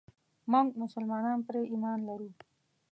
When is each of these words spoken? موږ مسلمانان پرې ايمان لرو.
موږ 0.51 0.67
مسلمانان 0.83 1.39
پرې 1.47 1.61
ايمان 1.71 1.99
لرو. 2.07 2.29